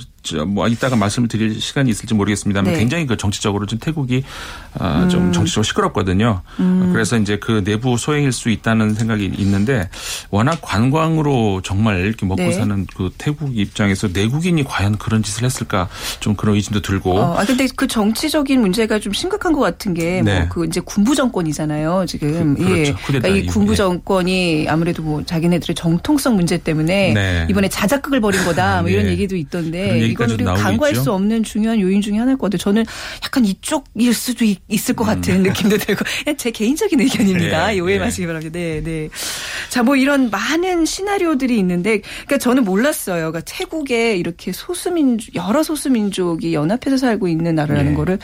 [0.49, 2.79] 뭐 이따가 말씀을 드릴 시간이 있을지 모르겠습니다만 네.
[2.79, 4.23] 굉장히 그 정치적으로 좀 태국이
[4.81, 5.09] 음.
[5.09, 6.43] 좀 정치적으로 시끄럽거든요.
[6.61, 6.91] 음.
[6.93, 9.89] 그래서 이제 그 내부 소행일 수 있다는 생각이 있는데
[10.31, 12.53] 워낙 관광으로 정말 이렇게 먹고 네.
[12.53, 15.89] 사는 그 태국 입장에서 내국인이 과연 그런 짓을 했을까
[16.21, 17.19] 좀 그런 의심도 들고.
[17.19, 22.05] 어, 아 근데 그 정치적인 문제가 좀 심각한 것 같은 게 뭐그 이제 군부 정권이잖아요
[22.07, 22.55] 지금.
[22.57, 22.95] 그, 렇죠 예.
[23.07, 27.47] 그러니까 이 군부 정권이 아무래도 뭐 자기네들의 정통성 문제 때문에 네.
[27.49, 29.13] 이번에 자작극을 벌인 거다 뭐 이런 네.
[29.13, 31.03] 얘기도 있던데 이건 우리가 간과할 있죠?
[31.05, 32.59] 수 없는 중요한 요인 중에 하나일 것 같아요.
[32.59, 32.85] 저는
[33.25, 34.59] 약간 이쪽일 수도 있,
[34.89, 35.43] 을것 같은 음.
[35.45, 36.05] 느낌도 들고
[36.37, 37.69] 제 개인적인 의견입니다.
[37.69, 38.05] 네, 오해 네.
[38.05, 38.59] 마시기 바랍니다.
[38.59, 39.09] 네, 네.
[39.69, 43.31] 자, 뭐 이런 많은 시나리오들이 있는데 그러니까 저는 몰랐어요.
[43.31, 47.97] 그러니까 태국에 이렇게 소수민족 여러 소수민족이 연합해서 살고 있는 나라라는 네.
[47.97, 48.19] 거를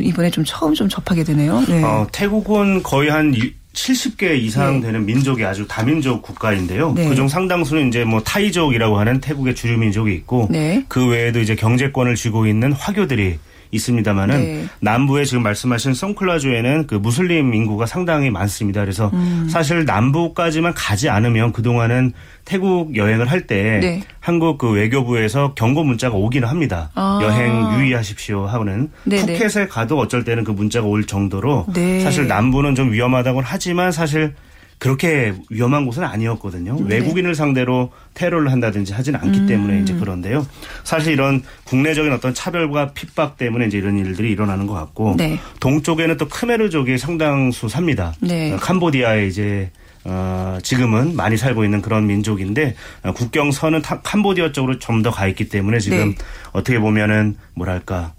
[0.00, 1.64] 이번에 좀 처음 좀 접하게 되네요.
[1.68, 1.82] 네.
[1.82, 3.34] 어, 태국은 거의 한
[3.74, 4.86] 70개 이상 네.
[4.86, 6.92] 되는 민족이 아주 다민족 국가인데요.
[6.92, 7.08] 네.
[7.08, 10.84] 그중 상당수는 이제 뭐 타이족이라고 하는 태국의 주류 민족이 있고 네.
[10.88, 13.38] 그 외에도 이제 경제권을 쥐고 있는 화교들이
[13.74, 14.64] 있습니다만은 네.
[14.80, 18.80] 남부에 지금 말씀하신 송클라주에는 그 무슬림 인구가 상당히 많습니다.
[18.80, 19.48] 그래서 음.
[19.50, 22.12] 사실 남부까지만 가지 않으면 그동안은
[22.44, 24.02] 태국 여행을 할때 네.
[24.20, 26.90] 한국 그 외교부에서 경고 문자가 오기는 합니다.
[26.94, 27.20] 아.
[27.22, 29.26] 여행 유의하십시오 하고는 네네.
[29.26, 29.32] 네.
[29.34, 32.00] 푸켓에 가도 어쩔 때는 그 문자가 올 정도로 네.
[32.00, 34.34] 사실 남부는 좀 위험하다고는 하지만 사실
[34.78, 36.76] 그렇게 위험한 곳은 아니었거든요.
[36.80, 36.96] 네.
[36.96, 39.46] 외국인을 상대로 테러를 한다든지 하지는 않기 음.
[39.46, 40.46] 때문에 이제 그런데요.
[40.84, 45.38] 사실 이런 국내적인 어떤 차별과 핍박 때문에 이제 이런 일들이 일어나는 것 같고 네.
[45.60, 48.12] 동쪽에는 또 크메르족이 상당수 삽니다.
[48.20, 48.52] 네.
[48.52, 49.70] 어, 캄보디아에 이제
[50.04, 55.48] 어, 지금은 많이 살고 있는 그런 민족인데 어, 국경선은 캄보디아 쪽으로 좀 더 가 있기
[55.48, 56.14] 때문에 지금 네.
[56.52, 58.12] 어떻게 보면은 뭐랄까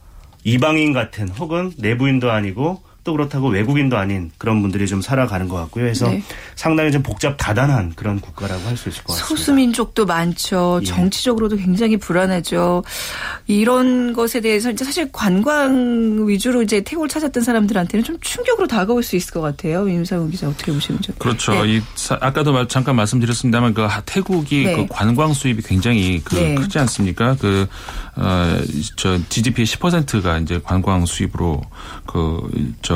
[0.43, 5.85] 이방인 같은 혹은 내부인도 아니고 또 그렇다고 외국인도 아닌 그런 분들이 좀 살아가는 것 같고요.
[5.85, 6.23] 해서 네.
[6.55, 9.27] 상당히 좀 복잡 다단한 그런 국가라고 할 수 있을 것 같습니다.
[9.27, 10.79] 소수민족도 많죠.
[10.81, 10.85] 예.
[10.85, 12.83] 정치적으로도 굉장히 불안하죠.
[13.47, 19.15] 이런 것에 대해서 이제 사실 관광 위주로 이제 태국을 찾았던 사람들한테는 좀 충격으로 다가올 수
[19.15, 19.87] 있을 것 같아요.
[19.87, 21.13] 임상훈 기자 어떻게 보시는지.
[21.19, 21.53] 그렇죠.
[21.63, 21.77] 네.
[21.77, 21.81] 이
[22.19, 24.75] 아까도 잠깐 말씀드렸습니다만 그 태국이 네.
[24.75, 26.55] 그 관광 수입이 굉장히 그 네.
[26.55, 27.35] 크지 않습니까?
[27.35, 27.67] 그
[28.17, 28.61] 어
[28.95, 31.61] 저 GDP의 10%가 이제 관광 수입으로
[32.05, 32.94] 그저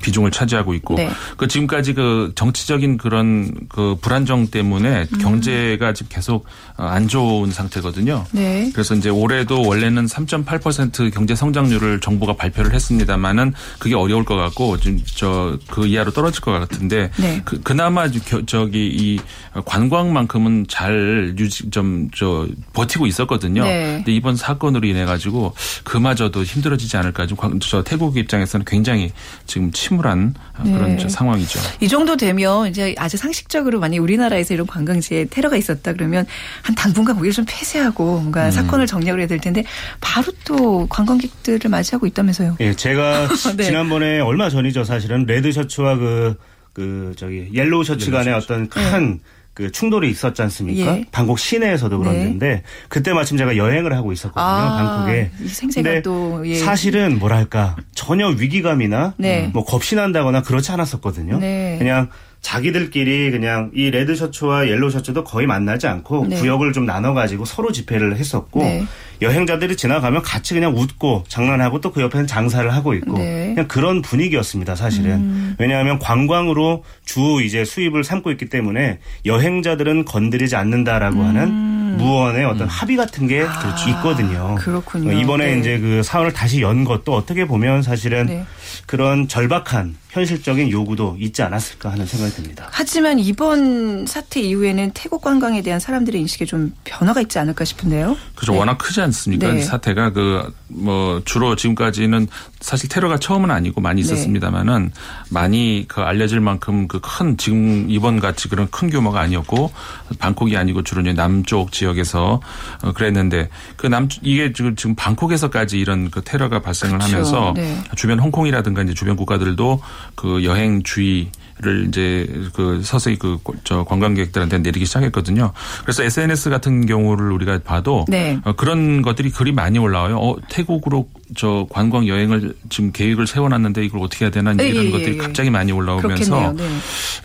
[0.00, 1.10] 비중을 차지하고 있고 네.
[1.36, 5.18] 그 지금까지 그 정치적인 그런 그 불안정 때문에 음.
[5.18, 8.24] 경제가 지금 계속 안 좋은 상태거든요.
[8.32, 8.70] 네.
[8.72, 15.00] 그래서 이제 올해도 원래는 3.8% 경제 성장률을 정부가 발표를 했습니다만은 그게 어려울 것 같고 지금
[15.04, 17.40] 저 그 이하로 떨어질 것 같은데 네.
[17.44, 18.08] 그, 그나마
[18.46, 19.20] 저기 이
[19.64, 23.62] 관광만큼은 잘 유지 좀 저 버티고 있었거든요.
[23.64, 23.96] 네.
[23.96, 29.12] 근데 이번 사건으로 인해 가지고 그마저도 힘들어지지 않을까 좀 저 태국 입장에서는 굉장히
[29.46, 30.72] 지금 침울한 네.
[30.72, 31.58] 그런 상황이죠.
[31.80, 36.26] 이 정도 되면 이제 아주 상식적으로 만약 우리나라에서 이런 관광지에 테러가 있었다 그러면
[36.62, 38.50] 한 당분간 거기를 좀 폐쇄하고 뭔가 음.
[38.50, 39.64] 사건을 정리하려 해야 될 텐데
[40.00, 42.56] 바로 또 관광객들을 맞이하고 있다면서요.
[42.60, 43.64] 예, 제가 네.
[43.64, 46.36] 지난번에 얼마 전이죠 사실은 레드 셔츠와 그,
[46.72, 49.18] 그 저기 옐로우 셔츠 간의 어떤 큰 네.
[49.60, 50.96] 그 충돌이 있었지 않습니까?
[50.96, 51.04] 예.
[51.12, 52.02] 방콕 시내에서도 네.
[52.02, 52.62] 그랬는데 네.
[52.88, 54.42] 그때 마침 제가 여행을 하고 있었거든요.
[54.42, 55.30] 아, 방콕에.
[55.46, 56.54] 생생한 또 예.
[56.54, 59.50] 사실은 뭐랄까 전혀 위기감이나 네.
[59.52, 61.38] 뭐 겁이 난다거나 그렇지 않았었거든요.
[61.40, 61.76] 네.
[61.78, 62.08] 그냥
[62.40, 66.36] 자기들끼리 그냥 이 red shirt와 yellow shirt도 거의 만나지 않고 네.
[66.36, 68.84] 구역을 좀 나눠가지고 서로 집회를 했었고 네.
[69.20, 73.52] 여행자들이 지나가면 같이 그냥 웃고 장난하고 또 그 옆에는 장사를 하고 있고 네.
[73.54, 75.56] 그냥 그런 분위기였습니다 사실은 음.
[75.58, 81.26] 왜냐하면 관광으로 주 이제 수입을 삼고 있기 때문에 여행자들은 건드리지 않는다라고 음.
[81.26, 82.68] 하는 무언의 어떤 음.
[82.68, 84.54] 합의 같은 게 아, 있거든요.
[84.58, 85.12] 그렇군요.
[85.12, 85.58] 이번에 네.
[85.58, 88.44] 이제 그 사원을 다시 연 것도 어떻게 보면 사실은 네.
[88.86, 92.68] 그런 절박한 현실적인 요구도 있지 않았을까 하는 생각이 듭니다.
[92.70, 98.16] 하지만 이번 사태 이후에는 태국 관광에 대한 사람들의 인식에 좀 변화가 있지 않을까 싶은데요.
[98.34, 98.52] 그죠.
[98.52, 98.58] 네.
[98.58, 99.52] 워낙 크지 않습니까?
[99.52, 99.62] 네.
[99.62, 102.28] 사태가 그 뭐 주로 지금까지는
[102.60, 104.06] 사실 테러가 처음은 아니고 많이 네.
[104.06, 105.00] 있었습니다만은 네.
[105.30, 109.72] 많이 그 알려질 만큼 그 큰 지금 이번 같이 그런 큰 규모가 아니었고
[110.18, 112.40] 방콕이 아니고 주로 이제 남쪽 지역에서
[112.82, 117.12] 어 그랬는데 그 남 이게 지금 지금 방콕에서까지 이런 그 테러가 발생을 그렇죠.
[117.16, 117.82] 하면서 네.
[117.96, 119.80] 주변 홍콩이라든가 이제 주변 국가들도
[120.14, 121.30] 그 여행 주의
[121.62, 125.52] 를 이제 그 서서히 그 저 관광객들한테 내리기 시작했거든요.
[125.82, 128.40] 그래서 SNS 같은 경우를 우리가 봐도 네.
[128.44, 130.16] 어, 그런 것들이 그리 많이 올라와요.
[130.18, 134.90] 어, 태국으로 저 관광 여행을 지금 계획을 세워놨는데 이걸 어떻게 해야 되나 이런 예, 예,
[134.90, 135.16] 것들이 예.
[135.16, 136.64] 갑자기 많이 올라오면서 네.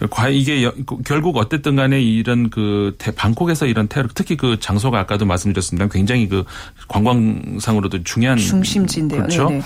[0.10, 0.70] 과연 이게
[1.06, 5.88] 결국 어쨌든 간에 이런 그 방콕에서 이런 테러 특히 그 장소가 아까도 말씀드렸습니다.
[5.88, 6.44] 굉장히 그
[6.88, 9.22] 관광상으로도 중요한 중심지인데요.
[9.22, 9.50] 그렇죠.
[9.50, 9.62] 네네.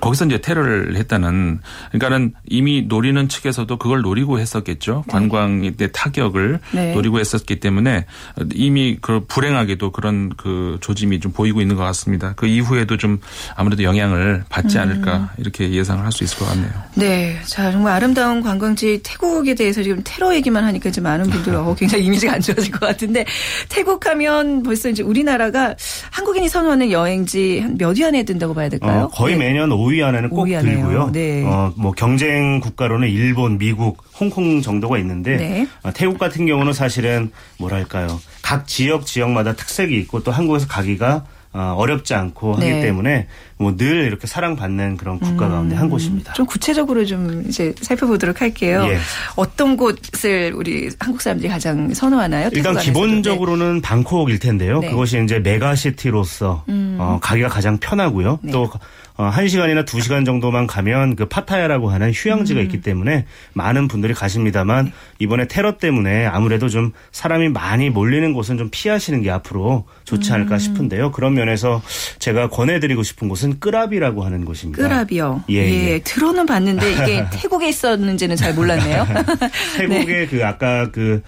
[0.00, 1.60] 거기서 이제 테러를 했다는
[1.92, 5.04] 그러니까는 이미 노리는 측에서도 그걸 노리고 했었겠죠.
[5.06, 5.12] 네.
[5.12, 6.94] 관광의 타격을 네.
[6.94, 8.06] 노리고 했었기 때문에
[8.54, 12.32] 이미 그 불행하게도 그런 그 조짐이 좀 보이고 있는 것 같습니다.
[12.36, 13.18] 그 이후에도 좀
[13.54, 14.82] 아무래도 영향을 받지 음.
[14.82, 16.70] 않을까 이렇게 예상을 할 수 있을 것 같네요.
[16.94, 17.36] 네.
[17.44, 22.04] 자, 정말 아름다운 관광지 태국에 대해서 지금 테러 얘기만 하니까 이제 많은 분들 어, 굉장히
[22.06, 23.24] 이미지가 안 좋아질 것 같은데
[23.68, 25.74] 태국 하면 벌써 이제 우리나라가
[26.10, 29.04] 한국인이 선호하는 여행지 몇위 안에 든다고 봐야 될까요?
[29.04, 29.46] 어, 거의 네.
[29.46, 31.10] 매년 5위 안에는 꼭 5위 들고요.
[31.12, 31.44] 네.
[31.44, 35.68] 어, 뭐 경쟁 국가로는 일본, 미국, 홍콩 정도가 있는데 네.
[35.82, 41.74] 어, 태국 같은 경우는 사실은 뭐랄까요 각 지역 지역마다 특색이 있고 또 한국에서 가기가 어,
[41.78, 42.80] 어렵지 않고 하기 네.
[42.82, 43.26] 때문에
[43.58, 46.32] 뭐 늘 이렇게 사랑받는 그런 국가 음, 가운데 한 곳입니다.
[46.32, 48.86] 좀 구체적으로 좀 이제 살펴보도록 할게요.
[48.88, 48.98] 예.
[49.36, 52.50] 어떤 곳을 우리 한국 사람들이 가장 선호하나요?
[52.52, 53.80] 일단 기본적으로는 네.
[53.82, 54.80] 방콕일 텐데요.
[54.80, 54.90] 네.
[54.90, 56.96] 그것이 이제 메가시티로서 음.
[56.98, 58.40] 어, 가기가 가장 편하고요.
[58.42, 58.52] 네.
[58.52, 58.70] 또
[59.16, 62.64] 어, 1시간이나 2시간 정도만 가면 그 파타야라고 하는 휴양지가 음.
[62.64, 63.24] 있기 때문에
[63.54, 69.30] 많은 분들이 가십니다만 이번에 테러 때문에 아무래도 좀 사람이 많이 몰리는 곳은 좀 피하시는 게
[69.30, 70.58] 앞으로 좋지 않을까 음.
[70.58, 71.12] 싶은데요.
[71.12, 71.82] 그런 면에서
[72.18, 74.82] 제가 권해드리고 싶은 곳은 끄라비라고 하는 곳입니다.
[74.82, 75.44] 끄라비요.
[75.50, 75.92] 예, 예.
[75.92, 75.98] 예.
[76.00, 79.06] 들어는 봤는데 이게 태국에 있었는지는 잘 몰랐네요.
[79.78, 80.26] 태국의 네.
[80.26, 81.22] 그 아까 그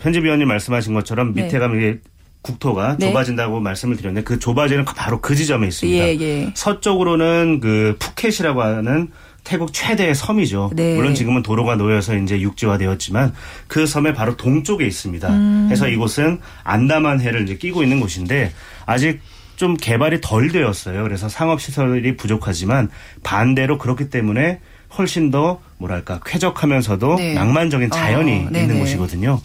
[0.00, 1.58] 편집위원님 말씀하신 것처럼 밑에 네.
[1.58, 2.00] 가면 이게
[2.44, 3.08] 국토가 네.
[3.08, 6.04] 좁아진다고 말씀을 드렸는데 그 좁아지는 바로 그 지점에 있습니다.
[6.04, 6.52] 예, 예.
[6.54, 9.08] 서쪽으로는 그 푸켓이라고 하는
[9.44, 10.70] 태국 최대의 섬이죠.
[10.74, 10.94] 네.
[10.94, 13.32] 물론 지금은 도로가 놓여서 이제 육지화되었지만
[13.66, 15.28] 그 섬의 바로 동쪽에 있습니다.
[15.28, 15.68] 음.
[15.70, 18.52] 해서 이곳은 안다만해를 이제 끼고 있는 곳인데
[18.84, 19.20] 아직
[19.56, 21.02] 좀 개발이 덜 되었어요.
[21.02, 22.90] 그래서 상업 시설이 부족하지만
[23.22, 24.60] 반대로 그렇기 때문에
[24.98, 27.34] 훨씬 더 뭐랄까 쾌적하면서도 네.
[27.34, 29.40] 낭만적인 자연이 어, 있는 곳이거든요.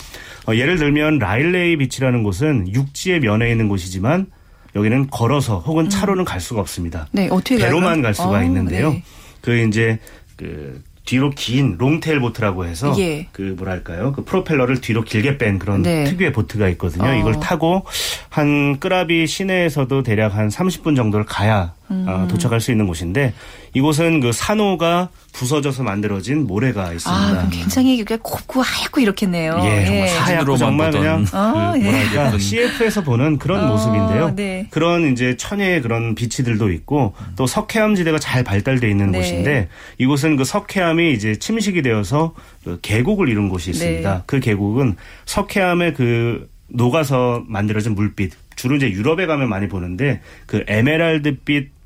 [0.50, 4.28] 어, 예를 들면 라일레이 비치라는 곳은 육지에 면해 있는 곳이지만
[4.76, 5.90] 여기는 걸어서 혹은 음.
[5.90, 7.08] 차로는 갈 수가 없습니다.
[7.12, 8.92] 네, 어떻게 배로만 갈 수가 어, 있는데요.
[8.92, 9.04] 네.
[9.42, 10.00] 그 이제
[10.36, 13.28] 그 뒤로 긴 롱테일 보트라고 해서 예.
[13.32, 16.04] 그 뭐랄까요 그 프로펠러를 뒤로 길게 뺀 그런 네.
[16.04, 17.10] 특유의 보트가 있거든요.
[17.10, 17.14] 어.
[17.14, 17.86] 이걸 타고
[18.30, 22.06] 한 끄라비 시내에서도 대략 한 30분 정도를 가야 음.
[22.08, 23.34] 어, 도착할 수 있는 곳인데
[23.74, 27.42] 이곳은 그 산호가 부서져서 만들어진 모래가 있습니다.
[27.42, 29.60] 아, 굉장히 곱고 하얗고 이렇겠네요.
[29.64, 30.12] 예, 정말 예.
[30.12, 32.38] 하얗고 정말 그냥 어, 그 뭐랄까 예.
[32.38, 34.36] CF에서 보는 그런 어, 모습인데요.
[34.36, 34.68] 네.
[34.72, 39.20] 그런 이제 천혜의 그런 비치들도 있고 또 석회암 지대가 잘 발달돼 있는 네.
[39.20, 44.14] 곳인데 이곳은 그 석회암이 이제 침식이 되어서 그 계곡을 이룬 곳이 있습니다.
[44.14, 44.24] 네.
[44.26, 51.79] 그 계곡은 석회암의 그 녹아서 만들어진 물빛 주로 이제 유럽에 가면 많이 보는데 그 에메랄드빛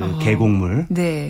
[0.00, 0.18] 그 어.
[0.18, 1.28] 계곡물이 네.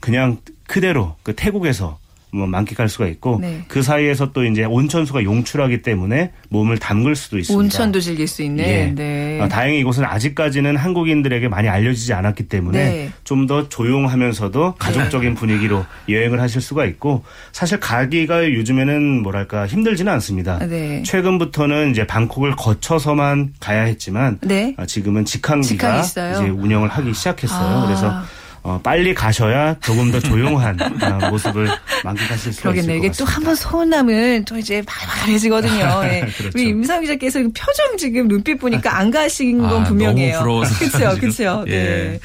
[0.00, 1.98] 그냥 그대로 그 태국에서
[2.36, 3.62] 뭐 만끽할 수가 있고 네.
[3.68, 7.58] 그 사이에서 또 이제 온천수가 용출하기 때문에 몸을 담글 수도 있습니다.
[7.58, 8.64] 온천도 즐길 수 있는.
[8.64, 8.92] 예.
[8.94, 9.40] 네.
[9.40, 13.10] 아, 다행히 이곳은 아직까지는 한국인들에게 많이 알려지지 않았기 때문에 네.
[13.24, 20.58] 좀더 조용하면서도 가족적인 분위기로 여행을 하실 수가 있고 사실 가기가 요즘에는 뭐랄까 힘들지는 않습니다.
[20.58, 21.02] 네.
[21.02, 24.74] 최근부터는 이제 방콕을 거쳐서만 가야 했지만 네.
[24.76, 27.78] 아, 지금은 직항기가 이제 운영을 하기 시작했어요.
[27.78, 27.86] 아.
[27.86, 28.22] 그래서
[28.66, 31.68] 어, 빨리 가셔야 조금 더 조용한 어, 모습을
[32.02, 32.94] 만끽하실 수가 있을 것 같습니다.
[32.94, 36.00] 이게 또 한 번 소원하면 또 이제 말말해지거든요.
[36.02, 36.20] 네.
[36.36, 36.50] 그렇죠.
[36.58, 40.40] 우리 임상 기자께서 표정 지금 눈빛 보니까 안 가신 건 아, 분명해요.
[40.42, 41.64] 그렇죠, 그렇죠.
[41.68, 41.70] 예.
[41.70, 42.18] 네.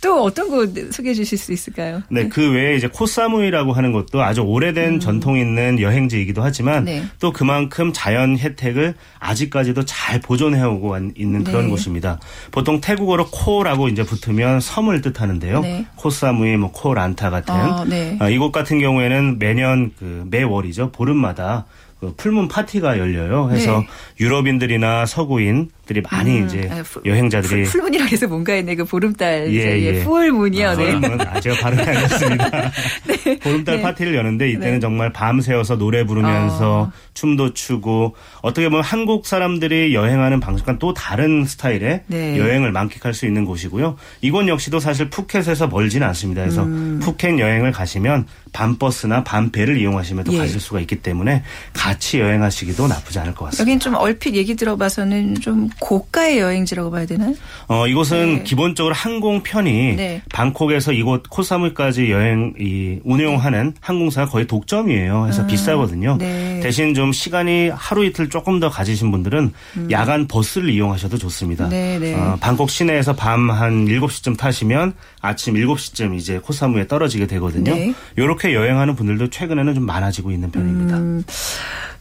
[0.00, 2.02] 또 어떤 곳 소개해 주실 수 있을까요?
[2.08, 2.28] 네, 네.
[2.28, 5.00] 그 외에 이제 코사무이라고 하는 것도 아주 오래된 음.
[5.00, 7.04] 전통 있는 여행지이기도 하지만 네.
[7.18, 11.70] 또 그만큼 자연 혜택을 아직까지도 잘 보존해 오고 있는 그런 네.
[11.70, 12.20] 곳입니다.
[12.50, 15.60] 보통 태국어로 코라고 이제 붙으면 섬을 뜻하는데요.
[15.60, 15.86] 네.
[15.96, 17.84] 코사무이, 뭐 코란타 같은 어,
[18.20, 21.66] 아, 이곳 같은 경우에는 매년 그 매월이죠 보름마다
[22.00, 23.50] 그 full moon party가 열려요.
[23.50, 23.86] 해서 네.
[24.20, 28.74] 유럽인들이나 서구인 들이 많이 음, 이제 아, 푸, 여행자들이 full, 문이라 해서 뭔가 했네.
[28.74, 30.04] 그 보름달 예, 예.
[30.04, 30.68] 풀문이요.
[30.68, 31.00] 아, 네.
[31.26, 32.50] 아, 제가 발음이 아니었습니다.
[33.08, 33.38] 네.
[33.38, 33.82] 보름달 네.
[33.82, 34.80] 파티를 여는데 이때는 네.
[34.80, 36.92] 정말 밤새워서 노래 부르면서 어.
[37.14, 42.38] 춤도 추고 어떻게 보면 한국 사람들이 여행하는 방식과는 또 다른 스타일의 네.
[42.38, 43.96] 여행을 만끽할 수 있는 곳이고요.
[44.20, 46.42] 이곳 역시도 사실 푸켓에서 멀지는 않습니다.
[46.42, 47.00] 그래서 음.
[47.02, 50.38] 푸켓 여행을 가시면 밤버스나 밤배를 이용하시면 또 예.
[50.38, 53.62] 가실 수가 있기 때문에 같이 여행하시기도 나쁘지 않을 것 같습니다.
[53.62, 57.34] 여긴 좀 얼핏 얘기 들어봐서는 좀 고가의 여행지라고 봐야 되나요?
[57.68, 58.42] 어, 이곳은 네.
[58.42, 60.22] 기본적으로 항공편이 네.
[60.32, 65.22] 방콕에서 이곳 코사무이까지 여행 이 운영하는 항공사가 거의 독점이에요.
[65.22, 66.16] 그래서 아, 비싸거든요.
[66.18, 66.60] 네.
[66.62, 69.88] 대신 좀 시간이 하루 이틀 조금 더 가지신 분들은 음.
[69.90, 71.68] 야간 버스를 이용하셔도 좋습니다.
[71.68, 72.14] 네, 네.
[72.14, 77.72] 어, 방콕 시내에서 밤 한 7시쯤 타시면 아침 7시쯤 이제 코사무에 떨어지게 되거든요.
[78.16, 78.54] 이렇게 네.
[78.54, 80.96] 여행하는 분들도 최근에는 좀 많아지고 있는 편입니다.
[80.98, 81.24] 음.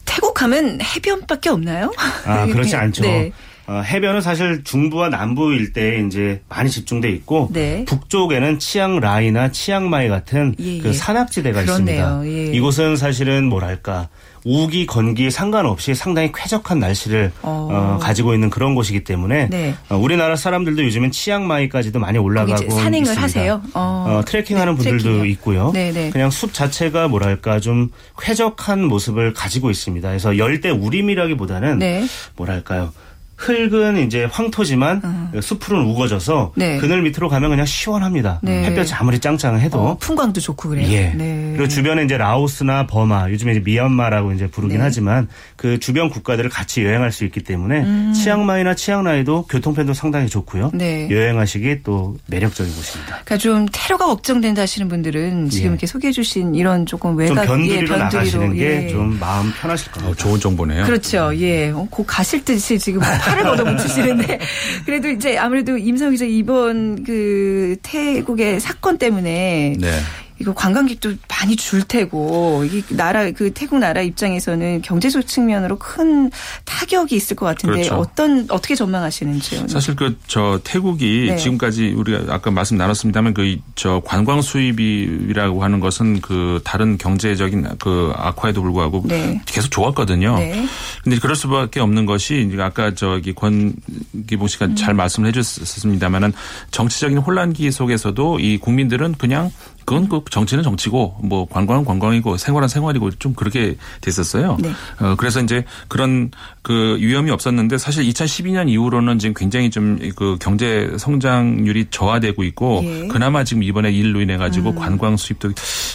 [0.05, 1.91] 태국 하면 해변밖에 없나요?
[2.25, 3.01] 아, 그렇지 않죠.
[3.03, 3.31] 네.
[3.67, 7.83] 어, 해변은 사실 중부와 남부 일대에 이제 많이 집중돼 있고 네.
[7.85, 10.93] 북쪽에는 치앙라이나 치앙마이 같은 예, 그 예.
[10.93, 12.23] 산악지대가 그렇네요.
[12.23, 12.27] 있습니다.
[12.27, 12.55] 예.
[12.55, 14.07] 이곳은 사실은 뭐랄까
[14.45, 17.67] 우기 건기 상관없이 상당히 쾌적한 날씨를 어.
[17.69, 19.75] 어, 가지고 있는 그런 곳이기 때문에 네.
[19.89, 23.21] 어, 우리나라 사람들도 요즘엔 치앙마이까지도 많이 올라가고 산행을 있습니다.
[23.21, 23.61] 하세요.
[23.73, 24.05] 어.
[24.07, 25.25] 어 트레킹하는 네, 분들도 트레킹이요.
[25.31, 25.71] 있고요.
[25.73, 26.09] 네, 네.
[26.11, 30.07] 그냥 숲 자체가 뭐랄까 좀 쾌적한 모습을 가지고 있습니다.
[30.07, 32.05] 그래서 열대 우림이라기보다는 네.
[32.37, 32.93] 뭐랄까요.
[33.37, 35.41] 흙은 이제 황토지만 음.
[35.41, 36.77] 숲풀은 우거져서 네.
[36.77, 38.39] 그늘 밑으로 가면 그냥 시원합니다.
[38.41, 38.65] 네.
[38.65, 40.87] 햇볕이 아무리 짱짱해도 어, 풍광도 좋고 그래요.
[40.91, 41.13] 예.
[41.15, 41.53] 네.
[41.55, 44.83] 그리고 주변에 이제 라오스나 버마, 요즘에 이제 미얀마라고 이제 부르긴 네.
[44.83, 48.13] 하지만 그 주변 국가들을 같이 여행할 수 있기 때문에 음.
[48.13, 50.71] 치앙마이나 치앙라이도 교통편도 상당히 좋고요.
[50.73, 51.07] 네.
[51.09, 53.19] 여행하시기 또 매력적인 곳입니다.
[53.23, 55.69] 그러니까 좀 테러가 걱정된다 하시는 분들은 지금 예.
[55.69, 59.19] 이렇게 소개해 주신 이런 조금 외곽 좀 변두리로, 예, 변두리로 나가시는 게좀 예.
[59.19, 60.11] 마음 편하실 겁니다.
[60.11, 60.85] 어, 좋은 정보네요.
[60.85, 61.31] 그렇죠.
[61.35, 64.39] 예, 곧 가실 듯이 지금 팔을 걷어붙이시는데
[64.85, 69.91] 그래도 이제 아무래도 임성 기자 이번 그 태국의 사건 때문에 네.
[70.39, 76.29] 이거 관광객도 많이 줄 테고 이 나라 그 태국 나라 입장에서는 경제적 측면으로 큰
[76.65, 77.95] 타격이 있을 것 같은데 그렇죠.
[77.95, 79.67] 어떤 어떻게 전망하시는지요?
[79.67, 81.37] 사실 그 저 태국이 네.
[81.37, 88.11] 지금까지 우리가 아까 말씀 나눴습니다만 그 저 관광 수입이라고 하는 것은 그 다른 경제적인 그
[88.15, 89.39] 악화에도 불구하고 네.
[89.45, 90.35] 계속 좋았거든요.
[90.37, 90.65] 네.
[91.03, 94.75] 근데 그럴 수밖에 없는 것이 아까 저기 권기봉 씨가 음.
[94.75, 96.33] 잘 말씀을 해주셨습니다만은
[96.71, 99.51] 정치적인 혼란기 속에서도 이 국민들은 그냥
[99.87, 104.57] 그건 그 정치는 정치고 뭐 관광은 관광이고 생활은 생활이고 좀 그렇게 됐었어요.
[104.59, 104.71] 네.
[104.99, 106.29] 어, 그래서 이제 그런
[106.61, 113.07] 그 위험이 없었는데 사실 2012년 이후로는 지금 굉장히 좀 그 경제 성장률이 저하되고 있고 예.
[113.07, 114.75] 그나마 지금 이번에 일로 인해 가지고 음.
[114.75, 115.51] 관광 수입도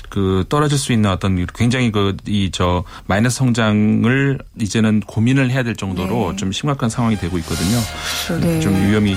[0.09, 5.77] 그 떨어질 수 있는 어떤 굉장히 그 이 저 마이너스 성장을 이제는 고민을 해야 될
[5.77, 6.37] 정도로 네.
[6.37, 7.79] 좀 심각한 상황이 되고 있거든요.
[8.41, 8.61] 네.
[8.61, 9.17] 좀 위험이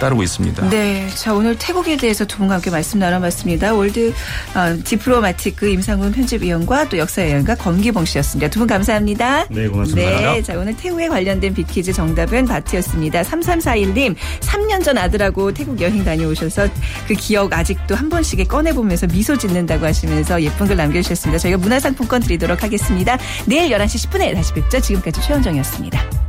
[0.00, 0.68] 따르고 있습니다.
[0.70, 1.08] 네.
[1.10, 3.74] 자, 오늘 태국에 대해서 두 분과 함께 말씀 나눠봤습니다.
[3.74, 4.12] 월드
[4.54, 8.50] 어, Diplomatique 임상훈 편집위원과 또 역사여행가 권기봉 씨였습니다.
[8.50, 9.46] 두 분 감사합니다.
[9.50, 10.32] 네, 고맙습니다.
[10.32, 13.22] 네, 자 오늘 태국에 관련된 big 퀴즈 정답은 바트였습니다.
[13.22, 16.68] 3341님 3년 전 아들하고 태국 여행 다녀오셔서
[17.06, 21.38] 그 기억 아직도 한 번씩 꺼내보면서 미소 짓는다고 하시면서 예쁜 글 남겨주셨습니다.
[21.38, 23.16] 저희가 문화상품권 드리도록 하겠습니다.
[23.46, 24.80] 내일 11시 10분에 다시 뵙죠.
[24.80, 26.25] 지금까지 최원정이었습니다.